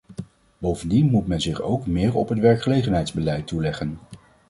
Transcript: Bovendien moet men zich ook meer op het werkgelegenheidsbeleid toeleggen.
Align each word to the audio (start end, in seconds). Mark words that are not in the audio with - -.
Bovendien 0.57 1.09
moet 1.09 1.27
men 1.27 1.41
zich 1.41 1.61
ook 1.61 1.85
meer 1.85 2.15
op 2.15 2.29
het 2.29 2.39
werkgelegenheidsbeleid 2.39 3.47
toeleggen. 3.47 3.97